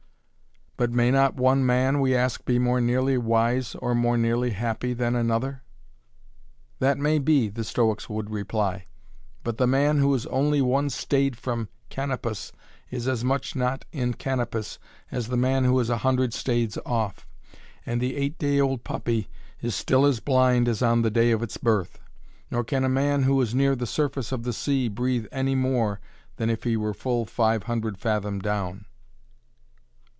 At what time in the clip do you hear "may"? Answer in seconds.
0.91-1.11, 6.97-7.19